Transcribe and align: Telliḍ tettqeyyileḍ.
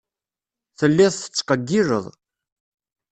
Telliḍ 0.79 1.13
tettqeyyileḍ. 1.15 2.05